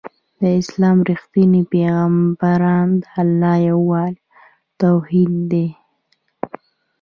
د 0.39 0.41
اسلام 0.61 0.97
رښتينی 1.09 1.61
پيغام 1.71 2.13
د 2.39 3.05
الله 3.21 3.55
يووالی 3.69 4.21
او 4.25 4.25
توحيد 4.81 5.33
دی 5.51 5.67